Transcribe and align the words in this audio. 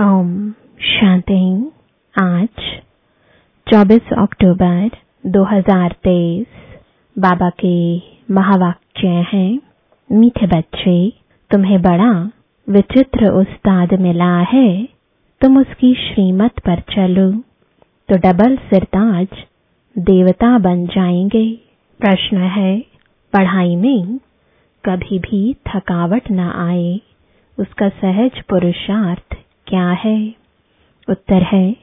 ओम 0.00 0.50
शांति 0.80 1.70
आज 2.18 2.82
24 3.72 4.00
अक्टूबर 4.18 4.90
2023 5.26 6.44
बाबा 7.18 7.50
के 7.50 7.96
महावाक्य 8.34 9.08
हैं, 9.08 9.60
मीठे 10.12 10.46
बच्चे, 10.46 11.12
तुम्हें 11.50 11.82
बड़ा 11.82 12.30
विचित्र 12.68 13.30
उस्ताद 13.30 13.94
मिला 13.94 14.38
है, 14.38 14.88
तुम 15.40 15.58
उसकी 15.58 15.94
श्रीमत 15.94 16.52
पर 16.58 16.80
चलो। 16.80 17.32
तो 18.08 18.16
डबल 18.16 18.56
सिरताज 18.56 19.28
देवता 19.98 20.58
बन 20.58 20.86
जाएँगे। 20.86 21.58
प्रश्न 22.00 22.36
है, 22.36 22.80
पढ़ाई 23.32 23.76
में 23.76 24.18
कभी 24.84 25.18
भी 25.18 25.54
थकावट 25.54 26.22
न 26.30 26.40
आए। 26.40 27.00
उसका 27.58 27.88
सहज 27.88 28.42
पुरुषार्थ 28.42 29.36
क्या 29.66 29.90
है? 29.90 30.34
उत्तर 31.08 31.42
है, 31.42 31.76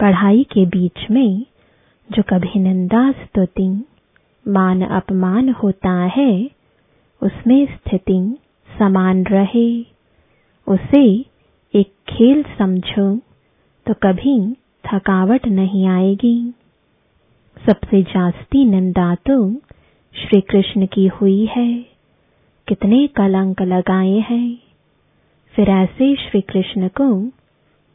पढ़ाई 0.00 0.44
के 0.44 0.66
बीच 0.66 1.10
में, 1.10 1.46
जो 2.12 2.22
कभी 2.22 2.58
निंदा 2.58 3.12
स्तुति, 3.12 3.84
मान 4.48 4.82
अपमान 4.82 5.48
होता 5.48 5.90
है, 5.90 6.50
उसमें 7.22 7.66
स्थिति 7.66 8.38
समान 8.78 9.24
रहे। 9.24 9.82
उसे 10.68 11.24
एक 11.74 11.92
खेल 12.08 12.44
समझो 12.58 13.16
तो 13.86 13.94
कभी 13.94 14.56
थकावट 14.86 15.46
नहीं 15.46 15.86
आएगी। 15.86 16.54
सबसे 17.66 18.02
जास्ती 18.02 18.64
निंदा 18.64 19.14
तो 19.14 19.54
श्री 20.14 20.40
कृष्ण 20.40 20.86
की 20.86 21.06
हुई 21.06 21.46
है। 21.46 21.86
कितने 22.68 23.06
कलंक 23.06 23.62
लगाए 23.62 24.18
हैं। 24.18 24.63
फिर 25.56 25.70
ऐसे 25.70 26.16
श्री 26.16 26.40
कृष्ण 26.40 26.88
को 26.88 27.26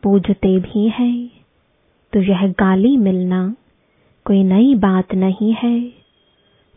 पूजते 0.04 0.59
भी 0.59 0.90
हैं। 0.90 1.30
तो 2.13 2.20
यह 2.20 2.48
गाली 2.48 2.98
मिलना 2.98 3.55
कोई 4.26 4.43
नई 4.43 4.76
बात 4.76 5.16
नहीं 5.16 5.54
है। 5.54 5.79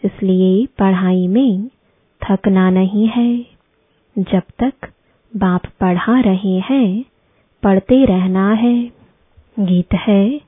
इसलिए 0.05 0.66
पढ़ाई 0.66 1.28
में 1.28 1.69
थकना 2.22 2.70
नहीं 2.70 3.08
है। 3.08 3.47
जब 4.19 4.42
तक 4.62 4.72
बाप 5.36 5.62
पढ़ा 5.80 6.20
रहे 6.20 6.58
हैं, 6.58 7.05
पढ़ते 7.62 8.05
रहना 8.05 8.52
है। 8.52 8.91
गीत 9.61 9.94
है। 9.94 10.41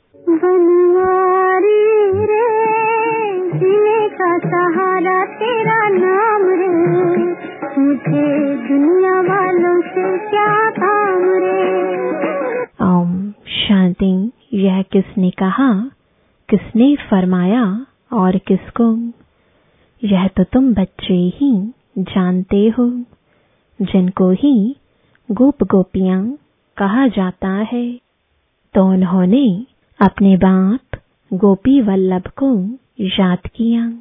रे 3.57 4.09
का 4.09 4.39
सहारा 4.39 5.25
तेरा 5.25 5.89
नाम 5.89 6.43
रे। 6.51 7.24
मुझे 7.79 8.55
दुनिया 8.57 9.21
वालों 9.21 9.83
से 9.83 10.19
क्या 10.19 10.71
काम 10.71 11.23
रे 11.23 11.85
ओम 12.85 13.31
शांति, 13.47 14.31
यह 14.53 14.83
किसने 14.83 15.31
कहा? 15.31 15.91
किसने 16.49 16.97
फरमाया 16.97 17.87
और 18.13 18.39
किसको? 18.39 18.97
यह 20.07 20.29
तो 20.29 20.45
तुम 20.45 20.75
बच्चे 20.75 21.15
ही 21.15 21.73
जानते 21.99 22.69
हो, 22.79 22.91
जिनको 23.83 24.31
ही 24.31 24.77
गोप 25.31 25.63
गोपियाँ 25.63 26.39
कहा 26.77 27.09
जाता 27.09 27.49
है। 27.49 28.01
तो 28.75 28.85
उन्होंने 28.85 29.67
अपने 30.01 30.37
बाप 30.37 30.99
गोपी 31.33 31.81
वल्लभ 31.81 32.27
को 32.43 32.79
याद 33.01 33.39
किया। 33.47 33.93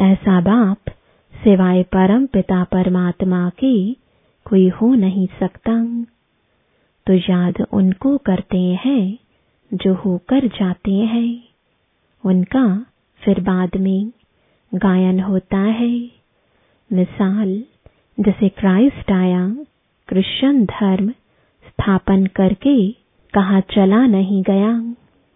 ऐसा 0.00 0.40
बाप 0.40 0.78
सिवाय 1.44 1.82
परम 1.82 2.26
पिता 2.26 2.64
परमात्मा 2.64 3.50
के, 3.50 3.92
कोई 4.44 4.68
हो 4.68 4.94
नहीं 4.94 5.28
सकता। 5.40 6.04
तो 7.06 7.12
याद 7.12 7.66
उनको 7.72 8.18
करते 8.18 8.58
हैं, 8.58 9.18
जो 9.74 9.94
होकर 9.94 10.46
जाते 10.46 10.92
हैं। 10.92 11.42
उनका 12.26 12.86
फिर 13.24 13.40
बाद 13.40 13.70
में 13.76 14.12
गायन 14.74 15.20
होता 15.20 15.58
है। 15.58 16.10
मिसाल, 16.92 17.62
जैसे 18.20 18.48
क्राइस्ट 18.48 19.12
आया, 19.12 19.56
क्रिश्चियन 20.08 20.64
धर्म 20.64 21.10
स्थापन 21.66 22.26
करके 22.26 22.92
कहा 23.34 23.60
चला 23.60 24.06
नहीं 24.06 24.42
गया। 24.42 24.94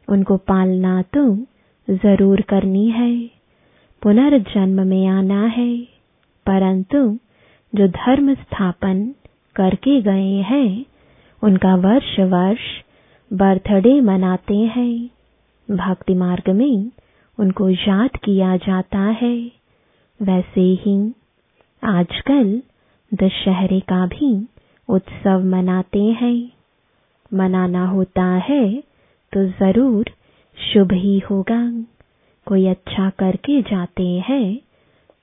उनको 0.09 0.37
पालना 0.37 1.03
तो 1.03 1.37
ज़रूर 1.91 2.41
करनी 2.41 2.91
है। 2.91 3.31
पुनर्जन्म 4.03 4.87
में 4.87 5.07
आना 5.07 5.47
है। 5.47 5.96
परंतु 6.47 6.99
जो 7.73 7.87
धर्म 7.89 8.35
स्थापन 8.35 9.05
करके 9.57 10.01
गए 10.03 10.41
हैं, 10.43 10.85
उनका 11.43 11.75
वर्ष 11.77 12.19
वर्ष 12.21 12.61
बर्थडे 13.31 14.01
मनाते 14.01 14.57
हैं। 14.57 15.11
भक्ति 15.69 16.15
मार्ग 16.15 16.51
में 16.51 16.91
उनको 17.39 17.69
याद 17.69 18.17
किया 18.25 18.57
जाता 18.57 18.99
है। 18.99 19.37
वैसे 20.21 20.61
ही 20.61 21.13
आजकल 21.83 22.63
दशहरे 23.13 23.81
का 23.81 24.07
भी 24.07 24.31
उत्सव 24.89 25.45
मनाते 25.45 26.03
हैं। 26.03 26.51
मनाना 27.35 27.87
होता 27.87 28.25
है 28.25 28.83
तो 29.33 29.45
ज़रूर 29.49 30.11
शुभ 30.59 30.93
ही 30.93 31.19
होगा। 31.19 31.61
कोई 32.47 32.67
अच्छा 32.67 33.11
करके 33.11 33.61
जाते 33.63 34.09
हैं। 34.29 34.59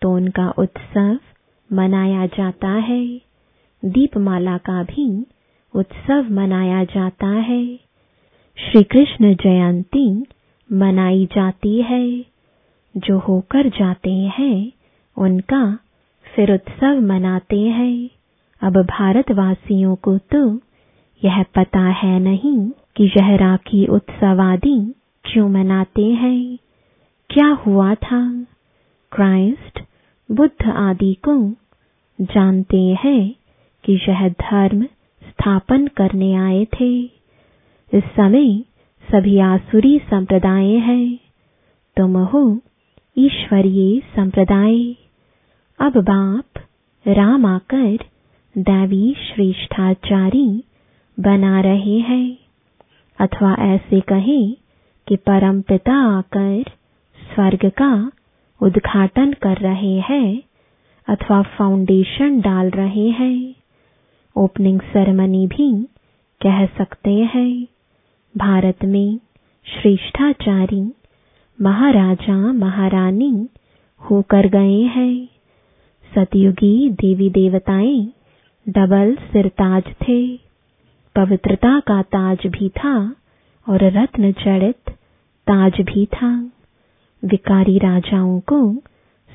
तो 0.03 0.15
उनका 0.15 0.49
उत्सव 0.49 1.19
मनाया 1.73 2.25
जाता 2.25 2.69
है। 2.69 3.21
दीपमाला 3.85 4.57
का 4.57 4.83
भी 4.83 5.25
उत्सव 5.75 6.25
मनाया 6.31 6.83
जाता 6.83 7.27
है। 7.27 7.75
श्री 8.57 8.83
कृष्ण 8.83 9.35
जयंती 9.35 10.25
मनाई 10.71 11.25
जाती 11.25 11.81
है। 11.81 12.25
जो 12.97 13.19
होकर 13.19 13.69
जाते 13.69 14.11
हैं, 14.11 14.71
उनका 15.17 15.79
फिर 16.35 16.53
उत्सव 16.53 17.01
मनाते 17.01 17.59
हैं। 17.59 18.09
अब 18.61 18.77
भारतवासियों 18.77 19.95
को 19.95 20.17
तो 20.17 20.55
यह 21.23 21.43
पता 21.43 21.81
है 21.81 22.19
नहीं 22.19 22.69
कि 22.69 23.03
यह 23.03 23.35
राखी 23.35 23.87
उत्सव 23.87 24.41
आदि 24.41 24.93
क्यों 25.23 25.49
मनाते 25.49 26.05
हैं। 26.05 26.57
क्या 27.29 27.47
हुआ 27.47 27.95
था? 27.95 28.47
क्राइस्ट 29.11 29.79
बुद्ध 30.33 30.69
आदि 30.69 31.13
को 31.13 31.51
जानते 32.21 32.97
हैं 33.03 33.35
कि 33.83 33.93
यह 34.09 34.29
धर्म 34.29 34.83
स्थापन 35.23 35.87
करने 35.87 36.35
आए 36.35 36.65
थे। 36.65 37.01
इस 37.93 38.03
समय 38.03 38.59
सभी 39.11 39.39
आसुरी 39.39 39.99
संप्रदाय 39.99 40.65
हैं। 40.65 41.19
तुम 41.97 42.17
हो 42.17 42.59
ईश्वरीय 43.17 43.99
संप्रदाय। 43.99 44.95
अब 45.79 45.97
बाप 45.97 46.45
राम 47.07 47.45
आकर 47.45 47.97
दैवी 48.57 49.15
श्रेष्ठाचारी 49.19 50.63
बना 51.19 51.61
रहे 51.61 51.99
हैं। 51.99 52.37
अथवा 53.19 53.55
ऐसे 53.59 53.99
कहें 53.99 54.55
कि 55.07 55.15
परम 55.15 55.61
पिता 55.61 56.17
आकर 56.17 56.63
स्वर्ग 57.35 57.69
का 57.69 58.11
उद्घाटन 58.63 59.33
कर 59.33 59.57
रहे 59.57 59.99
हैं 59.99 60.43
अथवा 61.07 61.41
फाउंडेशन 61.41 62.41
डाल 62.41 62.69
रहे 62.69 63.09
हैं। 63.09 63.55
ओपनिंग 64.37 64.79
सेरेमनी 64.79 65.47
भी 65.47 65.87
कह 66.41 66.65
सकते 66.65 67.11
हैं। 67.11 67.67
भारत 68.37 68.85
में 68.85 69.19
श्रेष्ठाचारी 69.65 70.93
महाराजा, 71.61 72.35
महारानी 72.35 73.49
होकर 74.01 74.47
गए 74.47 74.81
हैं। 74.81 75.29
सतयुगी 76.15 76.89
देवी 76.89 77.29
देवताएँ 77.29 78.13
डबल 78.69 79.15
सिरताज 79.15 79.83
थे। 79.83 80.37
पवित्रता 81.15 81.79
का 81.79 82.01
ताज 82.01 82.37
भी 82.47 82.69
था 82.69 83.15
और 83.69 83.83
रत्न 83.83 84.31
जड़ित 84.31 84.89
ताज 85.47 85.73
भी 85.81 86.05
था। 86.05 86.51
विकारी 87.25 87.77
राजाओं 87.77 88.39
को 88.39 88.75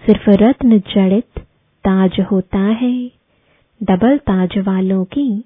सिर्फ़ 0.07 0.31
रत्न 0.31 0.79
जड़ित 0.79 1.39
ताज 1.85 2.21
होता 2.21 2.59
है। 2.59 3.11
डबल 3.83 4.19
ताज 4.19 4.59
वालों 4.59 5.05
की 5.05 5.45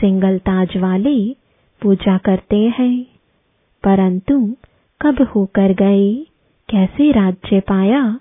सिंगल 0.00 0.38
ताज 0.38 0.76
वाले 0.76 1.36
पूजा 1.82 2.18
करते 2.18 2.56
हैं। 2.56 3.06
परंतु 3.84 4.56
कब 5.00 5.22
होकर 5.22 5.72
गए? 5.72 6.26
कैसे 6.68 7.12
राज्य 7.12 7.60
पाया? 7.60 8.20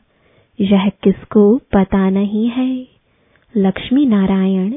यह 0.62 0.90
किसको 0.90 1.58
पता 1.58 2.10
नहीं 2.10 2.50
है। 2.50 2.88
लक्ष्मी 3.58 4.06
नारायण 4.06 4.74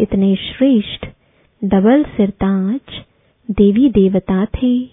इतने 0.00 0.36
श्रेष्ठ 0.36 1.06
डबल 1.64 2.04
सिरताज 2.04 2.80
देवी 3.50 3.88
देवता 3.88 4.44
थे। 4.44 4.84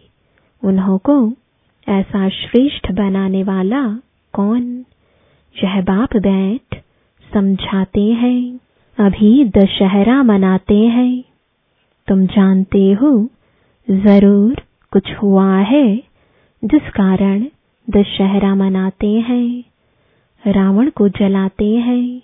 उन्हों 0.64 0.98
को 0.98 1.34
ऐसा 1.90 2.30
श्रेष्ठ 2.30 2.92
बनाने 2.92 3.44
वाला 3.44 4.00
कौन? 4.34 4.86
यह 5.64 5.82
बाप 5.82 6.18
बैठ 6.18 6.82
समझाते 7.34 8.02
हैं, 8.02 8.60
अभी 9.00 9.46
दशहरा 9.46 10.24
मनाते 10.24 10.78
हैं। 10.78 11.24
तुम 12.08 12.26
जानते 12.26 12.94
हो, 12.94 13.30
ज़रूर 13.92 14.56
कुछ 14.92 15.14
हुआ 15.14 15.58
है 15.58 15.98
जिस 16.66 16.90
कारण 16.90 17.46
दशहरा 17.90 18.56
मनाते 18.56 19.12
हैं। 19.20 19.64
रावण 20.48 20.90
को 20.90 21.10
जलाते 21.10 21.76
हैं, 21.76 22.22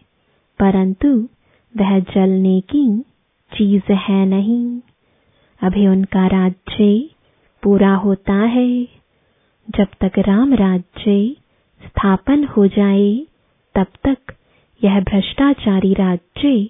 परंतु 0.60 1.30
वह 1.78 2.00
जलने 2.00 2.62
की 2.62 3.00
चीज़ 3.54 3.94
है 3.94 4.26
नहीं। 4.26 4.80
अभी 5.64 5.88
उनका 5.88 6.28
राज्य 6.28 7.10
पूरा 7.64 7.96
होता 7.96 8.34
है। 8.34 9.01
जब 9.70 9.88
तक 10.02 10.12
राम 10.20 10.54
राज्य 10.54 11.36
स्थापन 11.86 12.44
हो 12.44 12.68
जाए, 12.68 13.28
तब 13.76 13.88
तक 14.08 14.34
यह 14.84 15.00
भ्रष्टाचारी 15.00 15.94
राज्य 15.94 16.70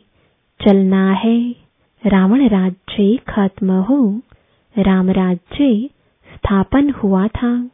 चलना 0.66 1.12
है। 1.12 1.56
रावण 2.06 2.48
राज्य 2.48 3.18
खत्म 3.18 3.72
हो, 3.72 4.22
राम 4.78 5.10
राज्य 5.10 5.90
स्थापन 6.36 6.90
हुआ 6.90 7.28
था। 7.28 7.70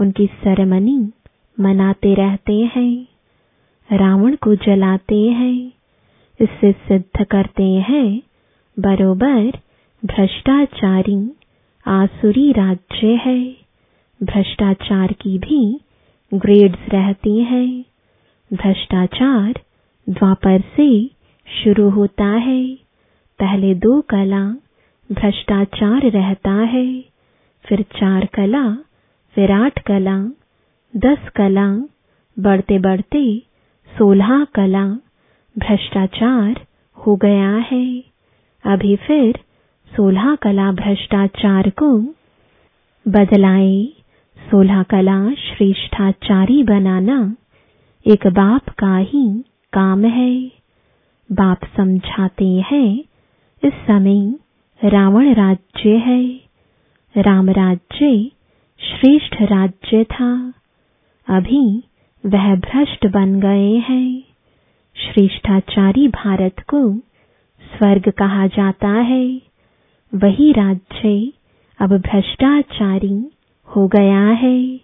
उनकी 0.00 0.26
सरमनी 0.26 1.12
मनाते 1.60 2.14
रहते 2.14 2.70
हैं, 2.76 3.06
रावण 3.92 4.36
को 4.36 4.54
जलाते 4.54 5.20
हैं, 5.28 5.72
इससे 6.40 6.72
सिद्ध 6.72 7.24
करते 7.24 7.62
हैं, 7.62 8.22
बरोबर 8.78 9.50
भ्रष्टाचारी 10.04 11.32
आसुरी 11.86 12.52
राज्य 12.52 13.06
है। 13.06 13.61
भ्रष्टाचार 14.22 15.12
की 15.12 15.38
भी 15.38 15.80
ग्रेड्स 16.34 16.78
रहती 16.88 17.38
हैं। 17.42 17.84
भ्रष्टाचार 18.52 19.52
द्वापर 20.08 20.60
से 20.60 21.10
शुरू 21.48 21.90
होता 21.90 22.24
है। 22.24 22.74
पहले 23.38 23.74
दो 23.74 24.00
कला 24.00 24.44
भ्रष्टाचार 25.12 26.00
रहता 26.10 26.50
है। 26.50 27.04
फिर 27.64 27.82
चार 27.82 28.26
कला 28.26 28.64
विराट 29.36 29.78
कला, 29.78 30.18
दस 30.96 31.28
कला, 31.36 31.68
बढ़ते 32.36 32.78
बढ़ते 32.78 33.42
सोलह 33.98 34.44
कला 34.44 34.86
भ्रष्टाचार 35.58 36.66
हो 36.96 37.16
गया 37.16 37.50
है। 37.56 38.04
अभी 38.64 38.96
फिर 38.96 39.38
सोलह 39.96 40.34
कला 40.34 40.72
भ्रष्टाचार 40.72 41.70
को 41.70 41.98
बदलाए। 43.08 44.01
सोलह 44.50 44.82
कला 44.82 45.34
श्रेष्ठाचारी 45.34 46.62
बनाना, 46.62 47.36
एक 48.06 48.26
बाप 48.26 48.68
का 48.68 48.96
ही 48.96 49.44
काम 49.72 50.04
है। 50.04 50.44
बाप 51.32 51.60
समझाते 51.76 52.64
हैं, 52.70 53.04
इस 53.64 53.72
समय 53.72 54.34
रावण 54.84 55.34
राज्य 55.34 55.90
है। 55.90 56.40
राम 57.16 57.50
राज्य 57.50 58.30
श्रेष्ठ 58.80 59.42
राज्य 59.42 60.04
था। 60.04 60.52
अभी 61.28 61.84
वह 62.26 62.56
भ्रष्ट 62.56 63.06
बन 63.06 63.40
गए 63.40 63.76
हैं। 63.76 64.22
श्रेष्ठाचारी 64.96 66.08
भारत 66.08 66.60
को 66.60 66.98
स्वर्ग 67.62 68.10
कहा 68.10 68.46
जाता 68.46 68.88
है। 68.88 69.42
वही 70.14 70.52
राज्य 70.52 71.32
अब 71.80 71.98
भ्रष्टाचारी 71.98 73.30
हो 73.76 73.88
गया 73.88 74.26
है। 74.26 74.80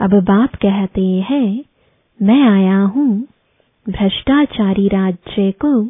अब 0.00 0.10
बाप 0.14 0.54
कहते 0.54 1.06
हैं, 1.06 1.64
मैं 2.22 2.48
आया 2.48 2.80
हूँ। 2.80 3.26
भ्रष्टाचारी 3.88 4.88
राज्य 4.88 5.50
को 5.50 5.86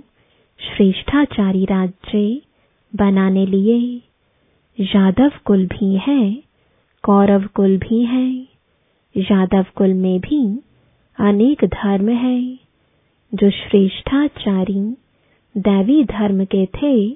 श्रेष्ठाचारी 0.59 1.65
राज्य 1.65 2.41
बनाने 2.97 3.47
लिए। 3.47 4.03
यादव 4.81 5.33
कुल 5.45 5.67
भी 5.67 5.97
है, 5.97 6.43
कौरव 7.03 7.47
कुल 7.55 7.79
भी 7.79 8.05
है। 8.05 8.47
यादव 9.17 9.67
कुल 9.75 9.95
में 9.95 10.21
भी 10.21 10.61
अनेक 11.19 11.65
धर्म 11.65 12.09
है। 12.09 12.59
जो 13.35 13.51
श्रेष्ठाचारी 13.51 14.97
दैवी 15.57 16.05
धर्म 16.05 16.45
के 16.45 16.67
थे, 16.67 17.11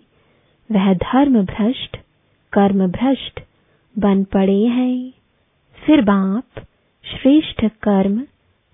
वह 0.73 0.95
धर्म 0.95 1.43
भ्रष्ट, 1.43 1.97
कर्म 2.53 2.87
भ्रष्ट 2.87 3.41
बन 4.01 4.25
पड़े 4.25 4.63
हैं। 4.67 5.13
फिर 5.79 6.01
बाप 6.03 6.61
श्रेष्ठ 7.05 7.65
कर्म 7.83 8.21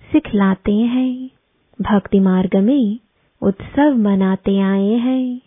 सिखलाते 0.03 0.73
हैं। 0.73 1.31
भक्ति 1.83 2.21
मार्ग 2.21 2.57
में 2.57 2.99
उत्सव 3.43 3.97
मनाते 3.97 4.59
आए 4.59 4.93
हैं। 4.99 5.41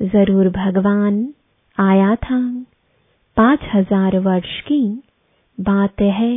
ज़रूर 0.00 0.48
भगवान 0.48 1.26
आया 1.78 2.14
था। 2.14 2.40
पाँच 3.36 3.60
हज़ार 3.74 4.18
वर्ष 4.18 4.60
की 4.60 5.02
बात 5.58 6.00
है। 6.00 6.34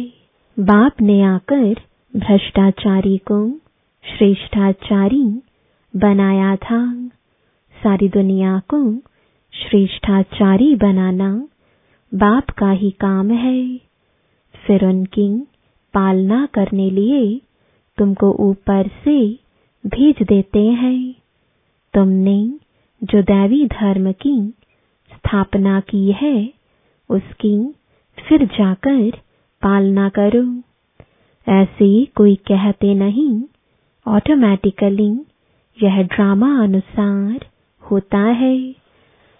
बाप 0.57 1.01
ने 1.01 1.21
आकर 1.23 1.73
भ्रष्टाचारी 2.13 3.17
को 3.17 3.39
श्रेष्ठाचारी 4.05 5.25
बनाया 5.93 6.55
था। 6.55 7.09
सारी 7.75 8.09
दुनिया 8.09 8.59
को 8.59 8.79
श्रेष्ठाचारी 9.53 10.75
बनाना 10.75 11.31
बाप 12.15 12.49
का 12.49 12.71
ही 12.71 12.91
काम 12.91 13.31
है। 13.31 13.77
फिर 14.67 14.85
उनकी 14.85 15.47
पालना 15.93 16.45
करने 16.45 16.89
लिए 16.89 17.41
तुमको 17.97 18.31
ऊपर 18.31 18.87
से 18.87 19.39
भेज 19.87 20.23
देते 20.23 20.63
हैं। 20.63 21.15
तुमने 21.93 22.53
जो 23.03 23.21
दैवी 23.21 23.65
धर्म 23.65 24.11
की 24.11 24.53
स्थापना 25.11 25.79
की 25.79 26.11
है, 26.11 26.53
उसकी 27.09 27.75
फिर 28.19 28.45
जाकर 28.45 29.11
पालना 29.61 30.09
करो। 30.09 30.61
ऐसे 31.51 32.05
कोई 32.05 32.35
कहते 32.35 32.93
नहीं 32.93 33.43
ऑटोमेटिकली 34.07 35.25
यह 35.83 36.01
ड्रामा 36.01 36.63
अनुसार 36.63 37.45
होता 37.91 38.19
है। 38.19 38.75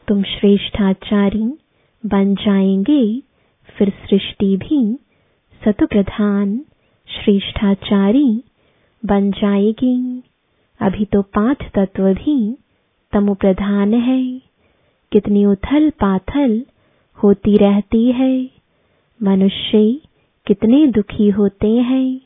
तुम 0.07 0.23
श्रेष्ठाचारी 0.23 1.57
बन 2.05 2.35
जाएँगे। 2.35 3.19
फिर 3.77 3.89
सृष्टि 3.89 4.57
भी 4.57 4.99
सतुप्रधान, 5.65 6.65
श्रेष्ठाचारी 7.07 8.43
बन 9.05 9.31
जाएगी। 9.31 10.23
अभी 10.79 11.05
तो 11.05 11.21
पाँच 11.21 11.57
तत्व 11.73 12.13
भी 12.13 12.57
तमो 13.11 13.33
प्रधान 13.33 13.93
है। 13.93 14.41
कितनी 15.11 15.45
उथल 15.45 15.89
पाथल 15.89 16.65
होती 17.23 17.57
रहती 17.57 18.11
है। 18.11 18.49
मनुष्य 19.23 19.99
कितने 20.47 20.87
दुखी 20.87 21.29
होते 21.29 21.69
हैं। 21.69 22.21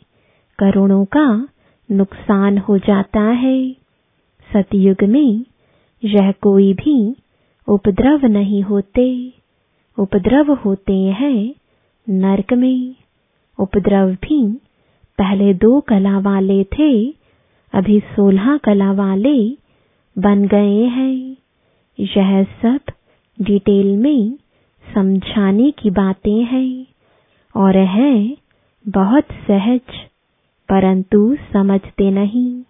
करोड़ों 0.60 1.06
का 1.06 1.48
नुकसान 1.92 2.58
हो 2.58 2.78
जाता 2.78 3.22
है। 3.22 3.72
सतयुग 4.54 5.04
में 5.04 5.46
यह 6.04 6.32
कोई 6.32 6.74
भी 6.74 7.16
उपद्रव 7.68 8.26
नहीं 8.26 8.62
होते। 8.62 9.39
उपद्रव 9.98 10.54
होते 10.54 10.94
हैं 10.94 11.56
नरक 12.10 12.54
में। 12.54 12.96
उपद्रव 13.60 14.12
भी 14.12 14.42
पहले 15.20 15.54
दो 15.54 15.80
कला 15.82 16.20
वाले 16.20 16.64
थे, 16.64 17.10
अभी 17.74 18.00
सोलह 18.00 18.58
कला 18.58 18.92
वाले 18.92 19.50
बन 20.18 20.48
गए 20.48 20.84
हैं। 20.86 21.38
यह 22.00 22.44
सब 22.44 22.80
डिटेल 23.42 23.96
में 23.98 24.38
समझाने 24.86 25.72
की 25.72 25.90
बातें 25.90 26.44
हैं 26.44 26.86
और 27.56 27.78
है 27.78 28.38
बहुत 28.88 29.24
सहज, 29.48 29.96
परंतु 30.70 31.38
समझते 31.54 32.12
नहीं, 32.12 32.64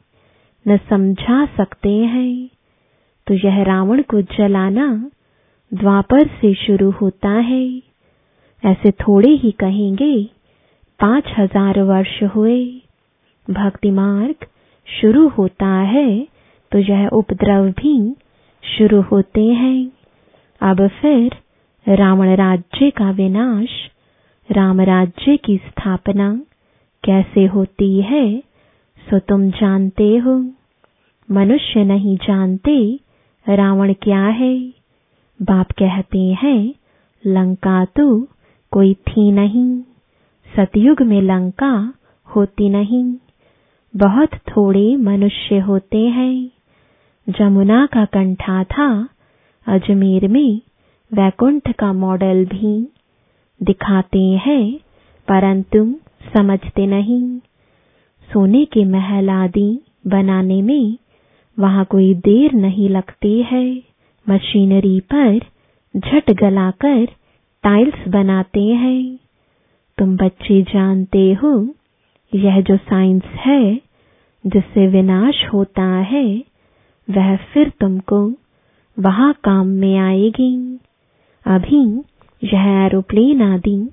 न 0.67 0.77
समझा 0.77 1.45
सकते 1.45 1.89
हैं। 1.89 2.49
तो 3.27 3.33
यह 3.33 3.63
रावण 3.63 4.01
को 4.01 4.21
जलाना 4.21 5.09
द्वापर 5.71 6.27
से 6.41 6.53
शुरू 6.55 6.89
होता 6.91 7.29
है। 7.29 7.65
ऐसे 8.63 8.91
थोड़े 8.91 9.29
ही 9.33 9.51
कहेंगे, 9.59 10.23
पाँच 10.99 11.33
हज़ार 11.37 11.81
वर्ष 11.83 12.21
हुए। 12.35 12.63
भक्ति 13.47 13.91
मार्ग 13.91 14.45
शुरू 14.87 15.27
होता 15.29 15.67
है 15.67 16.09
तो 16.71 16.79
यह 16.79 17.07
उपद्रव 17.09 17.69
भी 17.71 17.93
शुरू 18.63 19.01
होते 19.01 19.45
हैं। 19.53 19.91
अब 20.61 20.87
फिर 21.01 21.35
रावण 21.85 22.35
राज्य 22.35 22.89
का 22.89 23.09
विनाश, 23.11 23.69
राम 24.49 24.81
राज्य 24.81 25.37
की 25.37 25.57
स्थापना 25.59 26.33
कैसे 27.03 27.45
होती 27.45 28.01
है, 28.01 28.39
सो 29.01 29.19
तुम 29.19 29.49
जानते 29.51 30.15
हो। 30.17 30.37
मनुष्य 31.29 31.83
नहीं 31.85 32.17
जानते 32.17 32.77
रावण 33.45 33.93
क्या 33.93 34.25
है। 34.33 34.55
बाप 35.41 35.71
कहते 35.71 36.19
हैं, 36.19 36.73
लंका 37.25 37.85
तो 37.85 38.27
कोई 38.71 38.93
थी 38.93 39.31
नहीं। 39.31 39.81
सतयुग 40.55 41.01
में 41.01 41.21
लंका 41.21 41.93
होती 42.35 42.69
नहीं। 42.69 43.15
बहुत 43.95 44.29
थोड़े 44.33 44.95
मनुष्य 44.95 45.59
होते 45.59 45.97
हैं। 45.97 46.51
जमुना 47.29 47.85
का 47.85 48.05
कंठा 48.05 48.63
था, 48.63 49.09
अजमेर 49.67 50.27
में 50.27 50.61
वैकुंठ 51.13 51.71
का 51.71 51.93
मॉडल 51.93 52.45
भी। 52.45 52.93
दिखाते 53.63 54.23
हैं, 54.23 54.79
परंतु 55.27 55.95
समझते 56.37 56.87
नहीं। 56.87 57.39
सोने 58.33 58.65
के 58.65 58.85
महल 58.85 59.29
आदि 59.29 59.79
बनाने 60.07 60.61
में 60.61 60.97
वहाँ 61.59 61.85
कोई 61.85 62.13
देर 62.13 62.53
नहीं 62.53 62.89
लगती 62.89 63.41
है। 63.41 63.88
मशीनरी 64.29 64.99
पर 64.99 65.39
झट 65.97 66.31
गलाकर 66.31 67.05
टाइल्स 67.63 68.07
बनाते 68.07 68.63
हैं। 68.63 69.19
तुम 69.97 70.17
बच्चे 70.17 70.61
जानते 70.61 71.33
हो, 71.33 71.75
यह 72.35 72.61
जो 72.61 72.77
साइंस 72.77 73.23
है, 73.23 73.75
जिससे 74.47 74.87
विनाश 74.87 75.45
होता 75.53 75.83
है, 75.83 76.43
वह 77.09 77.35
फिर 77.35 77.69
तुमको 77.69 78.33
वहाँ 78.99 79.33
काम 79.43 79.67
में 79.67 79.97
आएगी। 79.97 80.79
अभी 81.45 81.97
यह 82.43 82.85
एरोप्लेन 82.85 83.41
आदि 83.41 83.89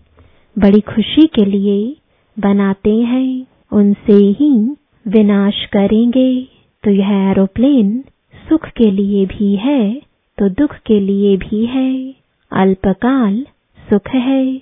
बड़ी 0.59 0.81
खुशी 0.81 1.27
के 1.27 1.45
लिए 1.45 1.97
बनाते 2.39 2.97
हैं। 2.97 3.47
उनसे 3.73 4.13
ही 4.13 4.77
विनाश 5.07 5.67
करेंगे। 5.67 6.49
तो 6.85 6.91
यह 6.91 7.09
एरोप्लेन 7.09 8.05
सुख 8.49 8.69
के 8.69 8.91
लिए 8.91 9.27
भी 9.27 9.57
है। 9.57 10.03
तो 10.39 10.49
दुख 10.49 10.77
के 10.77 11.01
लिए 11.01 11.37
भी 11.37 11.67
है। 11.67 12.15
अल्पकाल 12.53 13.47
सुख 13.91 14.09
है। 14.09 14.59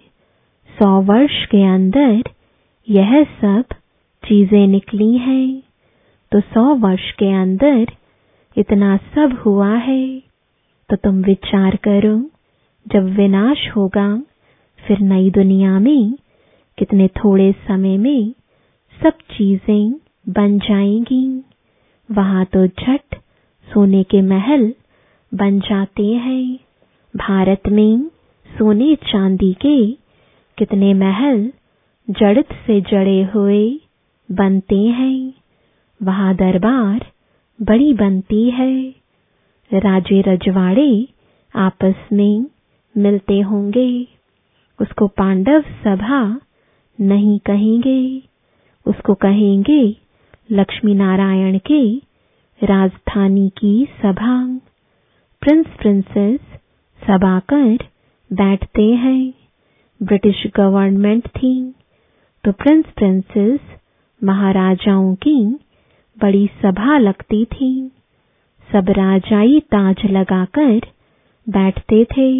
सौ 0.78 1.00
वर्ष 1.00 1.46
के 1.46 1.62
अंदर 1.62 2.22
यह 2.88 3.24
सब 3.24 3.64
चीज़ें 4.24 4.66
निकली 4.66 5.18
हैं। 5.18 5.62
तो 6.32 6.40
सौ 6.40 6.74
वर्ष 6.74 7.12
के 7.12 7.32
अंदर 7.32 7.86
इतना 8.56 8.96
सब 8.96 9.42
हुआ 9.46 9.74
है। 9.74 10.18
तो 10.90 10.96
तुम 10.96 11.22
विचार 11.22 11.76
करो, 11.76 12.30
जब 12.86 13.04
विनाश 13.16 13.68
होगा, 13.76 14.22
फिर 14.86 14.98
नई 14.98 15.30
दुनिया 15.30 15.80
में 15.80 16.12
कितने 16.78 17.08
थोड़े 17.08 17.52
समय 17.52 17.96
में 17.98 18.32
सब 19.02 19.10
चीज़ें 19.10 19.92
बन 20.28 20.58
जाएँगी। 20.58 21.44
वहाँ 22.10 22.44
तो 22.44 22.66
झट 22.66 23.14
सोने 23.72 24.02
के 24.02 24.22
महल 24.22 24.74
बन 25.34 25.60
जाते 25.60 26.06
हैं। 26.06 26.58
भारत 27.16 27.62
में 27.68 27.98
सोने 28.58 28.94
चांदी 28.94 29.52
के 29.52 29.92
कितने 30.58 30.94
महल 30.94 31.52
जड़त 32.10 32.46
से 32.66 32.80
जड़े 32.80 33.22
हुए 33.22 33.80
बनते 34.32 34.78
हैं। 34.78 35.34
वहाँ 36.02 36.34
दरबार 36.34 37.06
बड़ी 37.62 37.92
बनती 37.92 38.50
है। 38.50 38.94
राजे 39.72 40.20
रजवाड़े 40.20 41.08
आपस 41.56 41.94
में 42.12 42.46
मिलते 42.96 43.40
होंगे। 43.40 44.06
उसको 44.80 45.06
पांडव 45.06 45.60
सभा 45.60 46.40
नहीं 47.00 47.38
कहेंगे। 47.38 48.22
उसको 48.86 49.14
कहेंगे 49.14 49.96
लक्ष्मी 50.52 50.94
नारायण 50.94 51.58
के 51.58 51.96
राजधानी 52.66 53.48
की 53.48 53.88
सभा। 54.02 54.60
प्रिंस 55.44 55.66
प्रिंसेस 55.78 56.40
सभा 57.02 57.38
कर 57.52 57.82
बैठते 58.30 58.82
हैं। 58.82 59.32
ब्रिटिश 60.00 60.42
गवर्नमेंट 60.56 61.26
थी 61.28 61.50
तो 62.44 62.52
प्रिंस 62.52 62.84
प्रिंसेस 62.96 63.60
महाराजाओं 64.22 65.14
की 65.14 65.34
बड़ी 66.16 66.46
सभा 66.62 66.96
लगती 66.98 67.44
थी। 67.44 67.68
सब 68.68 68.90
राजाई 68.90 69.60
ताज 69.60 70.04
लगाकर 70.10 70.80
बैठते 71.46 72.04
थे। 72.04 72.30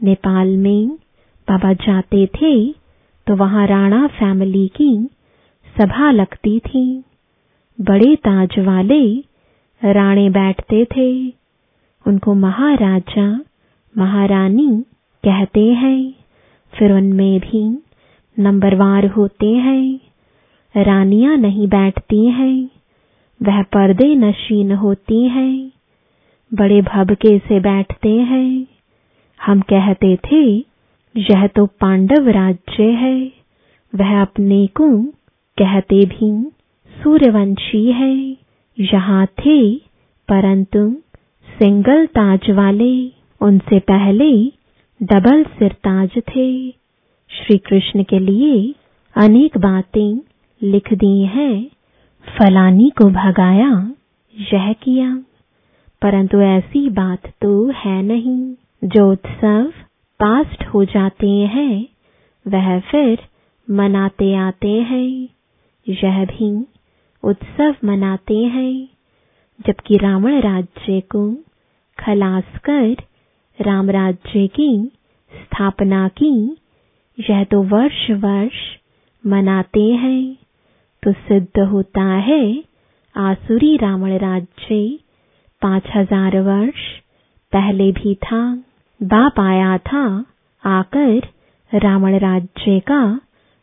नेपाल 0.00 0.56
में 0.56 0.88
बाबा 1.48 1.72
जाते 1.82 2.26
थे 2.36 2.54
तो 3.26 3.36
वहाँ 3.36 3.66
राणा 3.66 4.06
फैमिली 4.20 4.66
की 4.76 4.92
सभा 5.76 6.10
लगती 6.10 6.58
थी। 6.60 6.86
बड़े 7.78 8.14
ताज 8.28 8.58
वाले 8.58 9.02
राणे 9.82 10.30
बैठते 10.30 10.84
थे। 10.96 11.39
उनको 12.06 12.34
महाराजा, 12.34 13.40
महारानी 13.98 14.84
कहते 15.26 15.72
हैं। 15.72 16.14
फिर 16.78 16.92
उनमें 16.92 17.40
भी 17.40 17.82
नंबरवार 18.38 19.06
होते 19.06 19.46
हैं। 19.46 20.00
रानियाँ 20.76 21.36
नहीं 21.36 21.68
बैठती 21.68 22.26
हैं। 22.26 22.68
वह 23.42 23.62
पर्दे 23.62 24.14
नशीन 24.14 24.72
होती 24.72 25.28
हैं। 25.28 25.70
बड़े 26.54 26.82
भबके 26.82 27.38
से 27.38 27.60
बैठते 27.60 28.08
हैं। 28.08 28.66
हम 29.42 29.60
कहते 29.60 30.16
थे, 30.16 30.58
यह 31.16 31.46
तो 31.46 31.66
पांडव 31.66 32.28
राज्य 32.28 32.82
है। 32.82 33.32
वह 33.94 34.22
अपने 34.22 34.66
को 34.66 35.02
कहते 35.58 36.04
भी 36.04 36.50
सूर्यवंशी 37.02 37.92
है। 37.92 38.36
यहाँ 38.80 39.26
थे, 39.26 39.76
परंतु 40.28 40.96
सिंगल 41.62 42.06
ताज 42.06 42.50
वाले, 42.50 43.08
उनसे 43.40 43.78
पहले 43.78 44.46
डबल 45.02 45.44
सिरताज 45.44 46.10
थे। 46.18 46.70
श्री 47.30 47.58
कृष्ण 47.58 48.02
के 48.02 48.18
लिए 48.18 48.74
अनेक 49.16 49.58
बातें 49.58 50.20
लिख 50.62 50.92
दी 50.92 51.22
हैं। 51.22 51.70
फलानी 52.38 52.90
को 52.90 53.04
भगाया, 53.04 53.92
यह 54.52 54.72
किया। 54.72 55.22
परंतु 56.02 56.40
ऐसी 56.40 56.90
बात 56.90 57.22
तो 57.40 57.70
है 57.70 58.02
नहीं। 58.02 58.54
जो 58.84 59.12
उत्सव 59.12 59.72
पास्ट 60.20 60.64
हो 60.64 60.84
जाते 60.84 61.30
हैं, 61.30 61.86
वह 62.48 62.80
फिर 62.80 63.18
मनाते 63.70 64.34
आते 64.34 64.70
हैं। 64.70 65.28
यह 65.88 66.24
भी 66.24 66.66
उत्सव 67.22 67.74
मनाते 67.84 68.38
हैं, 68.38 68.88
जबकि 69.66 69.96
रावण 69.96 70.40
राज्य 70.40 71.00
को 71.00 71.36
खलास 72.00 72.58
कर 72.64 72.96
राम 73.58 73.90
राज्य 73.90 74.46
की 74.46 74.70
स्थापना 75.32 76.06
की। 76.08 76.34
यह 77.18 77.44
तो 77.44 77.62
वर्ष 77.62 78.10
वर्ष 78.10 78.58
मनाते 79.24 79.84
हैं। 79.94 80.36
तो 81.02 81.12
सिद्ध 81.12 81.60
होता 81.60 82.02
है 82.02 82.42
आसुरी 83.14 83.76
रावण 83.76 84.16
राज्य 84.18 84.98
पाँच 85.62 85.84
हज़ार 85.94 86.40
वर्ष 86.40 86.80
पहले 87.52 87.90
भी 87.92 88.14
था, 88.14 88.42
बाप 89.00 89.40
आया 89.40 89.76
था, 89.78 90.04
आकर 90.64 91.28
रावण 91.72 92.18
राज्य 92.18 92.78
का 92.80 93.02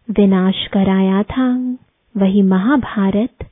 विनाश 0.10 0.66
कराया 0.68 1.24
था। 1.24 1.48
वही 2.16 2.42
महाभारत 2.42 3.46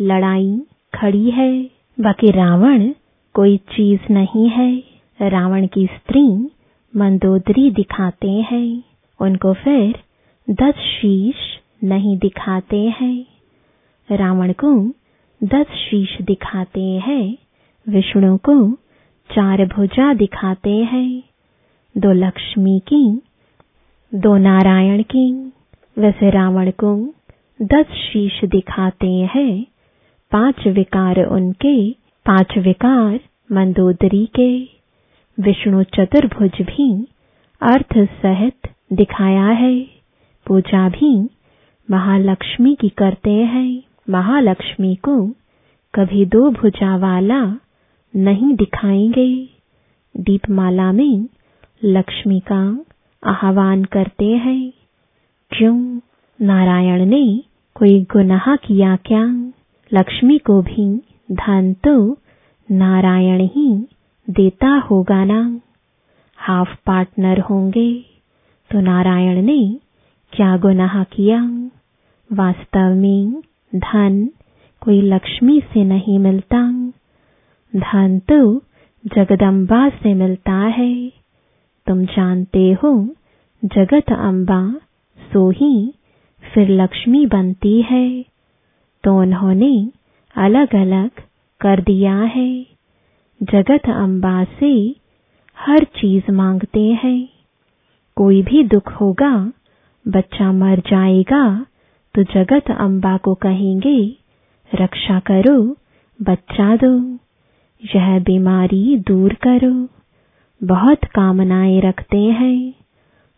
लड़ाई 0.00 0.62
खड़ी 0.94 1.30
है। 1.30 1.52
बाकी 1.98 2.30
रावण 2.30 2.92
कोई 3.34 3.56
चीज़ 3.56 4.12
नहीं 4.12 4.48
है। 4.48 4.82
रावण 5.20 5.66
की 5.66 5.86
स्त्री 5.86 6.50
मंदोदरी 6.96 7.70
दिखाते 7.70 8.30
हैं। 8.30 8.82
उनको 9.20 9.52
फिर 9.52 9.94
दस 10.50 10.74
शीश 10.74 11.34
नहीं 11.84 12.18
दिखाते 12.18 12.94
हैं। 13.00 13.26
रावण 14.10 14.52
को 14.52 14.88
दस 15.44 15.66
शीश 15.70 16.22
दिखाते 16.22 16.80
हैं। 16.80 17.36
विष्णु 17.88 18.36
को 18.36 18.72
चार 19.30 19.66
भुजा 19.66 20.14
दिखाते 20.14 20.70
हैं। 20.70 21.22
दो 21.98 22.12
लक्ष्मी 22.12 22.82
की, 22.92 23.22
दो 24.14 24.36
नारायण 24.36 25.02
की, 25.02 25.52
वैसे 25.98 26.30
रावण 26.30 26.70
को 26.70 27.14
दस 27.62 27.86
शीश 27.86 28.44
दिखाते 28.44 29.28
हैं। 29.34 29.66
पाँच 30.32 30.66
विकार 30.66 31.24
उनके 31.24 32.01
पाँच 32.26 32.58
विकार 32.58 33.20
मंदोदरी 33.52 34.26
के 34.26 34.62
विष्णु 35.40 35.82
चतुर्भुज 35.82 36.62
भी 36.62 37.08
अर्थ 37.62 37.98
सहित 37.98 38.68
दिखाया 38.92 39.46
है। 39.46 39.80
पूजा 40.46 40.88
भी 40.88 41.28
महालक्ष्मी 41.90 42.74
की 42.80 42.88
करते 42.88 43.30
हैं। 43.30 43.82
महालक्ष्मी 44.10 44.94
को 44.94 45.30
कभी 45.94 46.26
दो 46.26 46.50
भुजा 46.50 46.96
वाला 46.96 47.56
नहीं 48.16 48.54
दिखाएँगे। 48.56 49.48
दीपमाला 50.16 50.92
में 50.92 51.28
लक्ष्मी 51.84 52.40
का 52.52 52.84
आह्वान 53.26 53.84
करते 53.84 54.24
हैं। 54.24 54.72
क्यों? 55.50 56.00
नारायण 56.40 57.06
ने 57.06 57.42
कोई 57.74 58.02
गुनाह 58.02 58.56
किया 58.56 58.96
क्या? 58.96 59.52
लक्ष्मी 59.92 60.38
को 60.38 60.62
भी 60.62 61.02
धन 61.32 61.72
तो 61.72 62.18
नारायण 62.70 63.40
ही 63.40 63.88
देता 64.30 64.68
होगा 64.68 65.24
ना 65.24 65.60
हाफ़ 66.36 66.76
पार्टनर 66.86 67.40
होंगे 67.40 68.04
तो 68.70 68.80
नारायण 68.80 69.42
ने 69.42 69.76
क्या 70.32 70.56
गुनाह 70.56 71.04
किया? 71.04 71.42
वास्तव 72.32 72.94
में 72.94 73.42
धन 73.76 74.30
कोई 74.80 75.02
लक्ष्मी 75.02 75.60
से 75.60 75.84
नहीं 75.84 76.18
मिलता। 76.18 76.90
धन 77.76 78.18
तो 78.18 78.62
जगदम्बा 79.06 79.88
से 79.88 80.14
मिलता 80.14 80.52
है। 80.52 81.08
तुम 81.86 82.04
जानते 82.04 82.72
हो, 82.72 83.08
जगत 83.64 84.12
अम्बा 84.12 84.74
सो 85.32 85.50
ही 85.50 85.94
फिर 86.54 86.68
लक्ष्मी 86.70 87.26
बनती 87.26 87.82
है। 87.82 88.24
तो 89.04 89.20
उन्होंने 89.20 89.90
अलग 90.36 90.74
अलग 90.74 91.10
कर 91.60 91.80
दिया 91.80 92.16
है। 92.16 92.66
जगत 93.42 93.88
अम्बा 93.88 94.44
से 94.44 94.96
हर 95.58 95.84
चीज़ 95.84 96.30
मांगते 96.30 96.84
हैं। 97.04 97.28
कोई 98.16 98.42
भी 98.42 98.62
दुख 98.64 98.92
होगा, 98.92 99.52
बच्चा 100.08 100.52
मर 100.52 100.78
जाएगा 100.78 101.66
तो 102.14 102.22
जगत 102.22 102.70
अम्बा 102.70 103.16
को 103.16 103.34
कहेंगे, 103.34 104.16
रक्षा 104.72 105.18
करो, 105.20 105.76
बच्चा 106.20 106.76
दो, 106.76 107.14
यह 107.94 108.18
बीमारी 108.20 108.98
दूर 108.98 109.34
करो। 109.34 109.88
बहुत 110.60 111.04
कामनाएँ 111.04 111.80
रखते 111.80 112.18
हैं। 112.18 112.74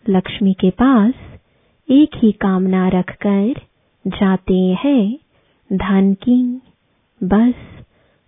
लक्ष्मी 0.09 0.53
के 0.53 0.71
पास 0.71 1.15
एक 1.91 2.11
ही 2.17 2.33
कामना 2.33 2.89
रखकर 2.89 3.55
जाते 4.07 4.77
हैं 4.85 5.19
धन 5.73 6.15
की। 6.15 6.61
बस 7.25 7.55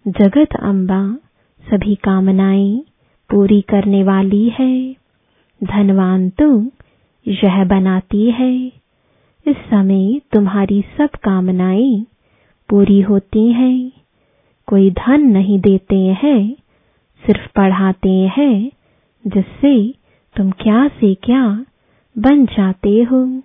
जगत 0.07 0.49
अम्बा 0.63 1.19
सभी 1.65 1.95
कामनाएँ 1.95 2.85
पूरी 3.31 3.61
करने 3.61 4.03
वाली 4.03 4.49
है। 4.49 4.97
धनवान 5.65 6.29
तुम 6.31 6.71
यह 7.29 7.65
बनाती 7.65 8.31
है। 8.31 8.67
इस 9.47 9.57
समय 9.57 10.21
तुम्हारी 10.33 10.85
सब 10.99 11.09
कामनाएँ 11.11 12.07
पूरी 12.69 13.01
होती 13.01 13.53
हैं। 13.53 13.93
कोई 14.67 14.91
धन 14.91 15.21
नहीं 15.21 15.61
देते 15.61 15.97
हैं, 15.97 16.55
सिर्फ़ 17.27 17.49
पढ़ाते 17.57 18.31
हैं, 18.39 18.71
जिससे 19.27 19.95
तुम 20.37 20.51
क्या 20.51 20.89
से 20.89 21.15
क्या 21.15 21.65
बन 22.19 22.47
जाते 22.47 23.03
हो। 23.03 23.43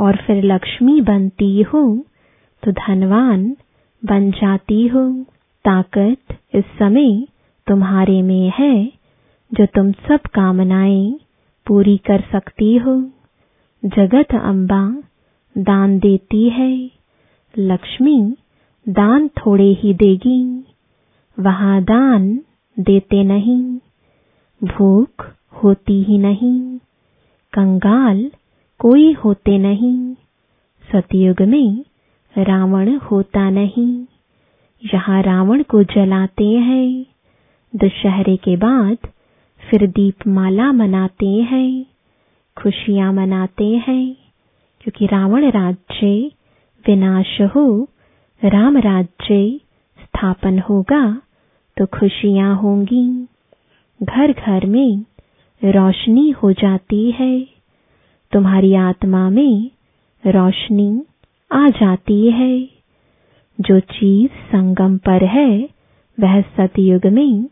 और 0.00 0.16
फिर 0.16 0.44
लक्ष्मी 0.44 1.00
बनती 1.00 1.62
हो 1.62 2.04
तो 2.62 2.72
धनवान 2.72 3.56
बन 4.04 4.30
जाती 4.30 4.86
हो। 4.86 5.24
ताकत 5.64 6.18
इस 6.54 6.64
समय 6.64 7.26
तुम्हारे 7.66 8.22
में 8.22 8.52
है, 8.58 8.86
जो 9.54 9.66
तुम 9.66 9.92
सब 9.92 10.20
कामनाएँ 10.34 11.20
पूरी 11.66 11.96
कर 11.96 12.20
सकती 12.32 12.76
हो। 12.76 13.10
जगत 13.84 14.34
अम्बा 14.34 15.02
दान 15.58 15.98
देती 15.98 16.48
है, 16.48 16.90
लक्ष्मी 17.58 18.36
दान 18.88 19.28
थोड़े 19.28 19.72
ही 19.72 19.94
देगी, 19.94 20.64
वहाँ 21.40 21.82
दान 21.82 22.40
देते 22.80 23.24
नहीं, 23.24 23.78
भूख 24.64 25.32
होती 25.64 26.02
ही 26.02 26.18
नहीं, 26.18 26.78
कंगाल 27.52 28.30
कोई 28.78 29.12
होते 29.12 29.58
नहीं। 29.58 30.14
सतयुग 30.92 31.42
में 31.42 31.84
रावण 32.38 32.96
होता 32.96 33.50
नहीं। 33.50 34.04
यहाँ 34.94 35.22
रावण 35.22 35.62
को 35.62 35.82
जलाते 35.82 36.48
हैं। 36.48 37.06
दशहरे 37.76 38.36
के 38.36 38.56
बाद 38.56 38.98
फिर 39.60 39.86
दीपमाला 39.86 40.72
मनाते 40.72 41.26
हैं। 41.26 41.86
खुशियाँ 42.56 43.12
मनाते 43.12 43.66
हैं, 43.88 44.16
क्योंकि 44.80 45.06
रावण 45.06 45.50
राज्य 45.50 46.30
विनाश 46.86 47.40
हो, 47.40 47.88
राम 48.44 48.76
राज्य 48.78 49.60
स्थापन 50.00 50.58
होगा 50.58 51.22
तो 51.76 51.86
खुशियाँ 51.86 52.56
होंगी। 52.56 53.26
घर 54.02 54.32
घर 54.32 54.66
में 54.66 55.04
रोशनी 55.64 56.30
हो 56.30 56.52
जाती 56.52 57.10
है। 57.10 57.40
तुम्हारी 58.32 58.74
आत्मा 58.74 59.30
में 59.30 59.70
रोशनी 60.26 61.02
आ 61.52 61.68
जाती 61.68 62.30
है। 62.30 62.68
जो 63.60 63.80
चीज़ 63.80 64.30
संगम 64.30 64.96
पर 64.96 65.24
है, 65.24 65.68
वह 66.20 66.40
सतयुग 66.40 67.06
में 67.06 67.48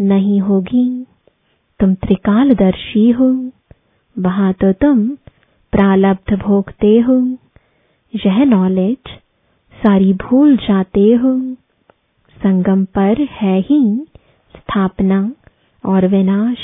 नहीं 0.00 0.40
होगी। 0.40 1.06
तुम 1.80 1.94
त्रिकालदर्शी 1.94 3.10
हो। 3.10 3.50
वहाँ 4.18 4.52
तो 4.52 4.72
तुम 4.72 5.08
प्रालब्ध 5.72 6.38
भोगते 6.38 6.98
हो। 7.00 7.36
यह 8.26 8.44
नॉलेज 8.44 9.10
सारी 9.86 10.12
भूल 10.12 10.56
जाते 10.56 11.12
हो। 11.14 11.54
संगम 12.42 12.84
पर 12.84 13.20
है 13.20 13.60
ही 13.60 14.06
स्थापना 14.56 15.32
और 15.86 16.06
विनाश। 16.06 16.58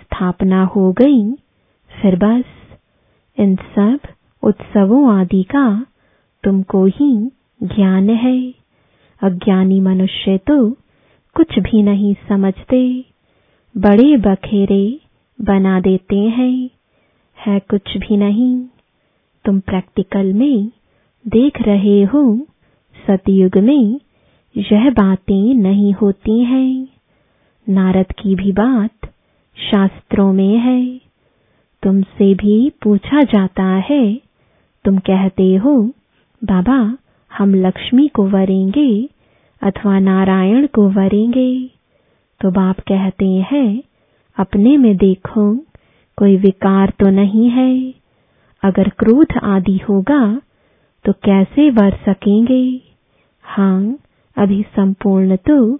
स्थापना 0.00 0.64
हो 0.64 0.92
गई, 0.92 1.32
फिर 2.02 2.16
बस 2.16 2.44
इन 3.38 3.56
सब 3.56 3.98
उत्सवों 4.42 5.14
आदि 5.14 5.42
का 5.42 5.86
तुमको 6.44 6.86
ही 6.86 7.30
ज्ञान 7.62 8.10
है। 8.10 8.54
अज्ञानी 9.22 9.80
मनुष्य 9.80 10.38
तो 10.38 10.70
कुछ 11.34 11.58
भी 11.58 11.82
नहीं 11.82 12.14
समझते। 12.28 13.04
बड़े 13.76 14.16
बखेरे 14.16 15.00
बना 15.40 15.80
देते 15.80 16.16
हैं। 16.16 16.70
है 17.46 17.60
कुछ 17.60 17.96
भी 17.96 18.16
नहीं। 18.16 18.64
तुम 19.44 19.60
प्रैक्टिकल 19.60 20.32
में 20.32 20.70
देख 21.28 21.62
रहे 21.62 22.02
हो। 22.02 22.46
सतयुग 23.06 23.58
में 23.58 24.00
यह 24.56 24.90
बातें 24.90 25.54
नहीं 25.54 25.92
होती 25.92 26.44
हैं। 26.44 26.88
नारद 27.68 28.06
की 28.06 28.34
भी 28.34 28.52
बात 28.52 29.06
शास्त्रों 29.70 30.32
में 30.32 30.58
है। 30.58 31.00
तुमसे 31.82 32.34
भी 32.34 32.70
पूछा 32.82 33.22
जाता 33.22 33.64
है। 33.64 34.20
तुम 34.84 34.98
कहते 34.98 35.56
हो 35.56 35.90
बाबा, 36.42 36.96
हम 37.30 37.54
लक्ष्मी 37.56 38.06
को 38.08 38.26
वरेंगे 38.28 39.08
अथवा 39.62 39.98
नारायण 39.98 40.66
को 40.66 40.88
वरेंगे? 40.90 41.70
तो 42.40 42.50
बाप 42.50 42.80
कहते 42.80 43.26
हैं, 43.50 43.82
अपने 44.38 44.76
में 44.76 44.96
देखो, 44.96 45.54
कोई 46.18 46.36
विकार 46.36 46.92
तो 47.00 47.10
नहीं 47.10 47.48
है। 47.50 47.74
अगर 48.62 48.88
क्रोध 48.88 49.36
आदि 49.44 49.76
होगा 49.88 50.40
तो 51.04 51.12
कैसे 51.24 51.68
वर 51.70 51.98
सकेंगे? 52.06 52.64
हाँ 53.44 53.98
अभी 54.36 54.62
संपूर्ण 54.76 55.36
तो 55.36 55.76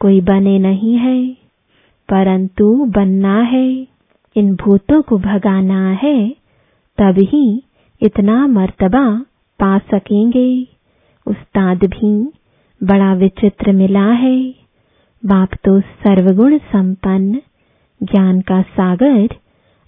कोई 0.00 0.20
बने 0.20 0.58
नहीं 0.58 0.96
है, 0.96 1.28
परंतु 2.08 2.72
बनना 2.86 3.40
है। 3.42 3.68
इन 4.36 4.54
भूतों 4.56 5.02
को 5.02 5.18
भगाना 5.18 5.90
है, 5.92 6.28
तब 6.98 7.18
ही 7.22 7.46
इतना 8.00 8.46
मर्तबा 8.46 9.06
पा 9.64 9.78
सकेंगे। 9.78 10.66
उस्ताद 11.26 11.84
भी 11.84 12.24
बड़ा 12.82 13.14
विचित्र 13.14 13.72
मिला 13.72 14.12
है। 14.12 14.50
बाप 15.26 15.48
तो 15.64 15.80
सर्वगुण 15.80 16.58
संपन्न, 16.58 17.40
ज्ञान 18.02 18.40
का 18.40 18.62
सागर, 18.62 19.28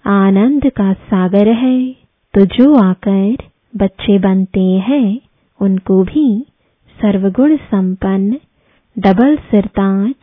आनंद 0.05 0.69
का 0.69 0.93
सागर 0.93 1.47
है। 1.47 1.91
तो 2.33 2.45
जो 2.45 2.75
आकर 2.75 3.37
बच्चे 3.75 4.19
बनते 4.19 4.63
हैं, 4.63 5.19
उनको 5.61 6.03
भी 6.03 6.45
सर्वगुण 7.01 7.57
संपन्न, 7.57 8.39
डबल 8.99 9.35
सिरताज 9.35 10.15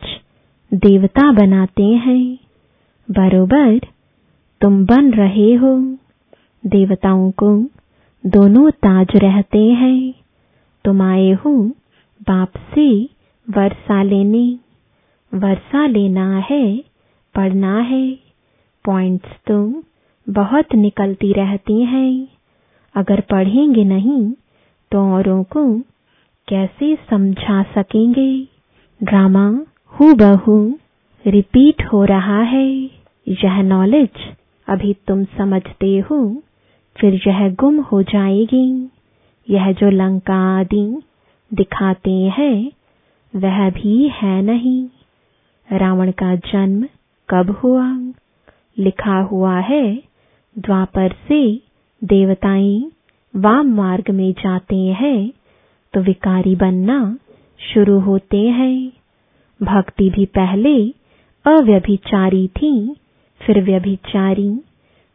देवता 0.73 1.31
बनाते 1.31 1.83
हैं। 1.83 2.37
बरोबर, 3.11 3.79
तुम 4.61 4.85
बन 4.85 5.11
रहे 5.11 5.53
हो। 5.53 5.97
देवताओं 6.65 7.31
को 7.31 7.63
दोनों 8.27 8.71
ताज 8.71 9.07
रहते 9.15 9.59
हैं। 9.59 10.13
तुम 10.85 11.01
आए 11.01 11.31
हो 11.31 11.63
बाप 12.21 12.49
से 12.57 13.03
वर्षा 13.49 14.03
लेने। 14.03 14.59
वर्षा 15.33 15.87
लेना 15.87 16.37
है, 16.39 16.77
पढ़ना 17.35 17.79
है। 17.79 18.11
पॉइंट्स 18.85 19.29
तो 19.47 19.83
बहुत 20.29 20.75
निकलती 20.75 21.33
रहती 21.33 21.85
हैं। 21.85 22.27
अगर 22.95 23.21
पढ़ेंगे 23.21 23.83
नहीं 23.83 24.33
तो 24.91 25.13
औरों 25.13 25.43
को 25.43 25.79
कैसे 26.47 26.97
समझा 27.09 27.63
सकेंगे? 27.63 28.47
ड्रामा 29.03 29.59
हु 29.91 30.13
बहु 30.13 30.73
रिपीट 31.27 31.83
हो 31.85 32.03
रहा 32.05 32.41
है। 32.41 32.71
यह 33.27 33.61
नॉलेज 33.61 34.09
अभी 34.67 34.93
तुम 35.07 35.23
समझते 35.23 35.99
हो। 35.99 36.43
फिर 36.95 37.21
यह 37.27 37.49
गुम 37.53 37.79
हो 37.81 38.01
जाएगी। 38.03 38.89
यह 39.49 39.71
जो 39.71 39.89
लंका 39.89 40.59
आदि 40.59 41.01
दिखाते 41.53 42.11
हैं, 42.11 42.71
वह 43.35 43.69
भी 43.69 44.07
है 44.07 44.41
नहीं। 44.41 44.87
रावण 45.71 46.11
का 46.11 46.35
जन्म 46.35 46.85
कब 47.29 47.49
हुआ? 47.51 47.97
लिखा 48.79 49.19
हुआ 49.21 49.59
है, 49.59 49.95
द्वापर 50.57 51.11
से 51.27 51.61
देवताएँ 52.01 52.91
वाम 53.35 53.67
मार्ग 53.67 54.09
में 54.11 54.31
जाते 54.33 54.75
हैं 54.75 55.31
तो 55.93 56.01
विकारी 56.01 56.55
बनना 56.55 57.17
शुरू 57.59 57.99
होते 57.99 58.41
हैं। 58.49 58.91
भक्ति 59.61 60.09
भी 60.09 60.25
पहले 60.25 60.89
अव्यभिचारी 61.45 62.47
थी, 62.47 62.95
फिर 63.41 63.63
व्यभिचारी 63.63 64.49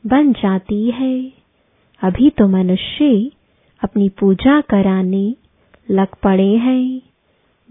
बन 0.05 0.33
जाती 0.33 0.91
है। 0.91 1.40
अभी 2.03 2.31
तो 2.31 2.49
मनुष्य 2.49 3.31
अपनी 3.85 4.09
पूजा 4.09 4.61
कराने 4.61 5.35
लग 5.91 6.07
पड़े 6.23 6.57
हैं। 6.57 7.03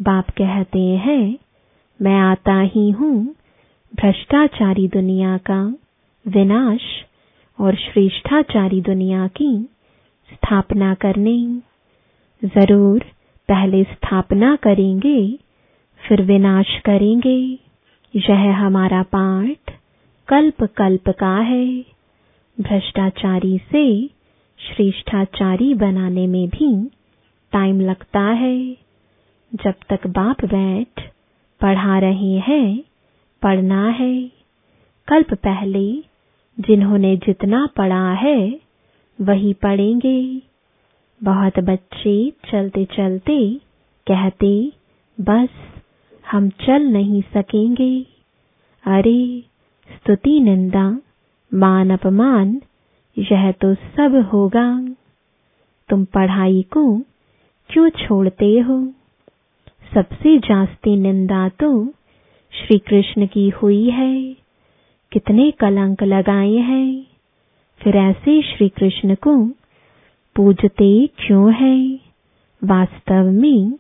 बाप 0.02 0.30
कहते 0.30 0.80
हैं, 0.80 1.38
मैं 2.02 2.20
आता 2.20 2.60
ही 2.60 2.90
हूँ। 2.90 3.36
भ्रष्टाचारी 3.96 4.88
दुनिया 4.88 5.38
का 5.38 5.62
विनाश 6.28 6.82
और 7.60 7.76
श्रेष्ठाचारी 7.76 8.82
दुनिया 8.82 9.28
की 9.28 9.70
स्थापना 10.34 10.94
करने। 10.94 11.38
ज़रूर 12.44 13.00
पहले 13.50 13.84
स्थापना 13.84 14.56
करेंगे, 14.56 15.40
फिर 16.00 16.22
विनाश 16.22 16.80
करेंगे। 16.86 17.60
यह 18.16 18.56
हमारा 18.58 19.04
पाठ 19.04 19.74
कल्प 20.28 20.64
कल्प 20.64 21.10
का 21.10 21.36
है। 21.38 21.66
भ्रष्टाचारी 22.58 23.58
से 23.58 24.19
श्रेष्ठाचारी 24.60 25.74
बनाने 25.74 26.28
में 26.28 26.50
भी 26.50 26.90
टाइम 27.52 27.82
लगता 27.82 28.20
है। 28.20 28.74
जब 29.56 29.74
तक 29.90 30.08
बाप 30.08 30.46
बैठ 30.46 31.12
पढ़ा 31.62 32.00
रहे 32.00 32.38
हैं, 32.38 32.84
पढ़ना 33.42 33.90
है। 33.90 34.32
कल्प 35.08 35.34
पहले 35.34 35.94
जिन्होंने 36.60 37.18
जितना 37.18 37.70
पढ़ा 37.78 38.14
है, 38.14 38.60
वही 39.22 39.54
पढ़ेंगे। 39.54 40.42
बहुत 41.24 41.60
बच्चे 41.60 42.34
चलते 42.52 42.86
चलते 42.86 43.62
कहते, 44.08 44.72
बस, 45.22 45.50
हम 46.32 46.50
चल 46.50 46.82
नहीं 46.82 47.22
सकेंगे। 47.22 48.06
अरे, 48.86 49.44
स्तुति 49.96 50.40
निंदा, 50.40 51.00
मान 51.54 51.90
अपमान 51.90 52.62
यह 53.20 53.52
तो 53.52 53.76
सब 53.76 54.30
होगा। 54.34 54.96
तुम 55.90 56.06
पढ़ाई 56.06 56.62
को 56.62 57.02
क्यों 57.70 57.90
छोड़ते 57.90 58.60
हो? 58.60 58.94
सबसे 59.94 60.38
जास्ती 60.38 60.96
निंदा 60.96 61.50
तो 61.50 61.88
श्री 62.52 62.78
कृष्ण 62.78 63.28
की 63.28 63.50
हुई 63.50 63.90
है। 63.90 64.34
कितने 65.12 65.52
कलंक 65.52 66.04
लगाए 66.04 66.54
हैं। 66.54 67.06
फिर 67.84 67.98
ऐसे 67.98 68.42
श्री 68.42 68.70
कृष्ण 68.70 69.16
को 69.16 69.48
पूजते 70.36 71.08
क्यों 71.08 71.54
है? 71.54 72.00
वास्तव 72.64 73.32
में 73.32 73.74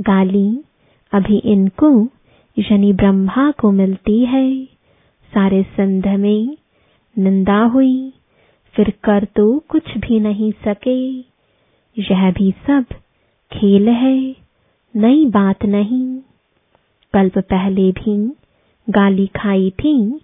गाली 0.00 0.64
अभी 1.12 1.38
इनको 1.38 2.08
यानी 2.58 2.92
ब्रह्मा 2.92 3.50
को 3.50 3.72
मिलती 3.72 4.24
है। 4.24 4.64
सारे 5.34 5.62
संध 5.62 6.06
में 6.06 6.56
निंदा 7.18 7.64
हुई। 7.64 8.12
फिर 8.74 8.92
कर 9.04 9.24
तो 9.24 9.58
कुछ 9.68 9.98
भी 9.98 10.20
नहीं 10.20 10.52
सके। 10.52 11.18
यह 11.98 12.30
भी 12.30 12.50
सब 12.66 12.84
खेल 13.52 13.88
है, 13.88 14.36
नई 14.96 15.26
बात 15.26 15.64
नहीं। 15.64 16.18
कल्प 17.14 17.38
पहले 17.38 17.92
भी 17.92 18.32
गाली 18.90 19.26
खाई 19.26 19.70
थी, 19.70 20.20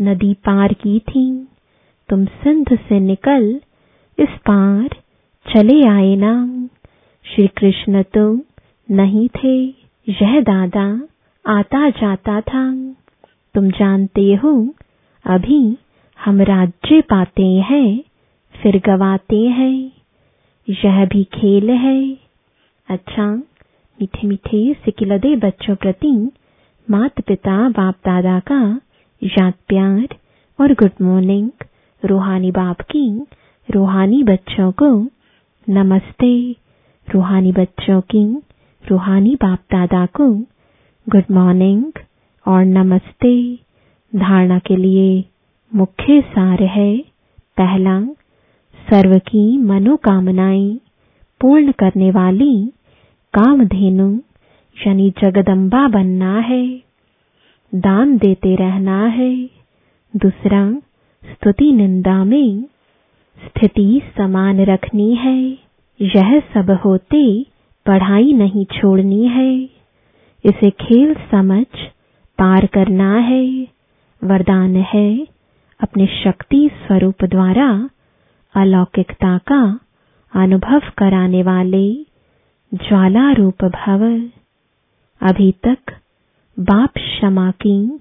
नदी 0.00 0.34
पार 0.34 0.72
की 0.72 0.98
थी। 0.98 1.48
तुम 2.08 2.24
सिंध 2.24 2.78
से 2.78 3.00
निकल, 3.00 3.60
इस 4.18 4.28
पार 4.28 4.88
चले 5.46 5.88
आए 5.88 6.16
ना। 6.16 6.68
श्री 7.24 7.46
कृष्ण 7.46 8.02
तो 8.02 8.40
नहीं 8.90 9.28
थे, 9.28 9.64
यह 10.08 10.40
दादा 10.40 11.08
आता 11.46 11.90
जाता 11.90 12.40
था। 12.40 12.94
तुम 13.54 13.70
जानते 13.70 14.34
हो, 14.34 14.74
अभी 15.24 15.78
हम 16.24 16.40
राज्य 16.40 17.00
पाते 17.00 17.46
हैं, 17.60 18.04
फिर 18.54 18.80
गवाते 18.86 19.40
हैं, 19.48 19.92
यह 20.68 21.04
भी 21.06 21.24
खेल 21.24 21.70
है। 21.70 22.18
अच्छा 22.88 23.26
मीठे 23.98 24.26
मीठे 24.26 24.74
सिकिलदे 24.74 25.36
बच्चों 25.36 25.74
प्रति 25.76 26.30
माता 26.90 27.22
पिता 27.26 27.68
बाप 27.68 27.94
दादा 27.94 28.38
का 28.40 28.80
याद 29.22 29.54
प्यार 29.68 30.16
और 30.60 30.72
गुड 30.72 30.90
मॉर्निंग। 31.02 31.50
रूहानी 32.04 32.50
बाप 32.50 32.80
की 32.80 33.26
रूहानी 33.68 34.22
बच्चों 34.22 34.72
को 34.72 34.90
नमस्ते। 35.68 36.56
रूहानी 37.08 37.52
बच्चों 37.52 38.00
की 38.00 38.24
रूहानी 38.90 39.34
बाप 39.34 39.58
दादा 39.70 40.06
को 40.06 40.30
गुड 41.08 41.24
मॉर्निंग 41.30 41.92
और 42.46 42.64
नमस्ते। 42.64 43.58
धारणा 44.12 44.58
के 44.58 44.76
लिए 44.76 45.24
मुख्य 45.74 46.20
सार 46.20 46.62
है। 46.62 46.98
पहला 47.56 48.04
सर्व 48.90 49.18
की 49.18 49.58
मनोकामनाएँ 49.58 50.80
पूर्ण 51.40 51.72
करने 51.72 52.10
वाली 52.10 52.72
कामधेनु, 53.34 54.18
यानी 54.86 55.10
जगदम्बा 55.10 55.88
बनना 55.88 56.38
है। 56.38 56.80
दान 57.74 58.18
देते 58.18 58.56
रहना 58.56 59.06
है। 59.06 59.44
दूसरा, 60.16 60.74
स्तुति 61.24 61.72
निंदा 61.72 62.24
में 62.24 62.62
स्थिति 63.44 64.02
समान 64.16 64.60
रखनी 64.60 65.14
है। 65.14 65.58
यह 66.00 66.40
सब 66.40 66.78
होते 66.84 67.46
पढ़ाई 67.86 68.32
नहीं 68.32 68.64
छोड़नी 68.64 69.28
है। 69.28 69.56
इसे 70.44 70.70
खेल 70.70 71.14
समझ 71.14 71.66
पार 72.38 72.66
करना 72.66 73.16
है। 73.16 73.66
वरदान 74.24 74.76
है 74.76 75.33
अपने 75.84 76.06
शक्ति 76.06 76.70
स्वरूप 76.74 77.24
द्वारा 77.24 77.90
अलौकिकता 78.54 79.38
का 79.38 79.80
अनुभव 80.32 80.82
कराने 80.98 81.42
वाले 81.42 81.94
ज्वाला 82.74 83.32
रूप 83.32 83.64
भव। 83.64 84.02
अभी 85.20 85.52
तक 85.52 85.78
बाप 86.58 86.90
क्षमा 86.90 87.50
की 87.50 88.00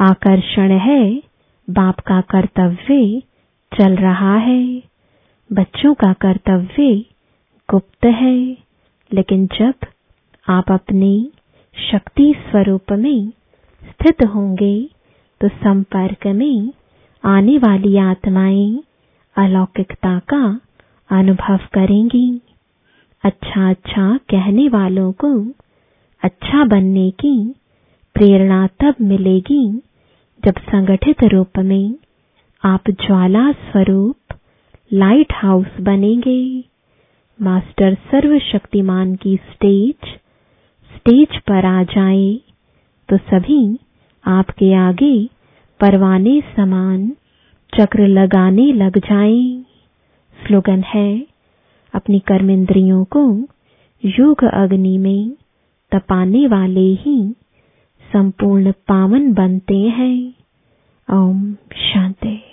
आकर्षण 0.00 0.70
है, 0.70 1.22
बाप 1.70 2.00
का 2.00 2.20
कर्तव्य 2.20 3.22
चल 3.72 3.96
रहा 3.96 4.36
है, 4.36 4.82
बच्चों 5.52 5.94
का 5.94 6.12
कर्तव्य 6.12 7.04
गुप्त 7.70 8.06
है। 8.06 8.56
लेकिन 9.12 9.46
जब 9.46 9.74
आप 10.48 10.72
अपने 10.72 11.28
शक्ति 11.92 12.34
स्वरूप 12.38 12.92
में 12.92 13.28
स्थित 13.82 14.22
होंगे 14.22 14.90
तो 15.40 15.48
संपर्क 15.48 16.26
में 16.26 16.72
आने 17.24 17.56
वाली 17.58 17.96
आत्माएँ 18.00 18.82
अलौकिकता 19.36 20.18
का 20.28 20.42
अनुभव 21.10 21.66
करेंगी। 21.74 22.28
अच्छा 23.24 23.68
अच्छा 23.70 24.16
कहने 24.30 24.68
वालों 24.68 25.10
को 25.24 25.32
अच्छा 26.22 26.64
बनने 26.64 27.10
की 27.20 27.34
प्रेरणा 28.16 28.66
तब 28.80 28.94
मिलेगी 29.00 29.64
जब 30.42 30.58
संगठित 30.68 31.24
रूप 31.24 31.58
में 31.64 31.94
आप 32.62 32.90
ज्वाला 33.00 33.50
स्वरूप 33.52 34.34
लाइट 34.92 35.32
हाउस 35.34 35.80
बनेंगे। 35.80 36.40
मास्टर 37.38 37.94
सर्वशक्तिमान 38.10 39.14
की 39.16 39.36
स्टेज 39.50 40.08
स्टेज 40.90 41.38
पर 41.48 41.66
आ 41.66 41.82
जाए 41.92 42.32
तो 43.08 43.16
सभी 43.30 43.62
आपके 44.24 44.72
आगे 44.78 45.14
परवाने 45.80 46.40
समान, 46.40 47.08
चक्र 47.72 48.06
लगाने 48.06 48.72
लग 48.72 48.98
जाएँ। 48.98 49.64
स्लोगन 50.46 50.82
है, 50.82 51.26
अपनी 51.94 52.18
कर्म 52.18 52.50
इंद्रियों 52.50 53.04
को 53.04 53.46
योग 54.04 54.44
अग्नि 54.44 54.98
में 54.98 55.30
तपाने 55.92 56.46
वाले 56.46 56.88
ही 56.94 57.34
संपूर्ण 58.12 58.72
पावन 58.72 59.32
बनते 59.32 59.78
हैं 59.78 60.34
ओम 61.08 61.54
शांति 61.74 62.49